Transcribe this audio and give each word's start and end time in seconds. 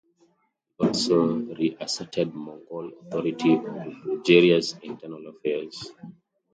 He 0.79 0.87
also 0.87 1.27
reasserted 1.27 2.33
Mongol 2.33 2.91
authority 3.01 3.51
over 3.51 3.93
Bulgaria's 4.03 4.75
internal 4.81 5.27
affairs. 5.27 5.91